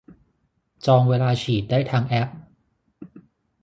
[0.85, 2.29] จองเวลาฉีดได้ทางแอป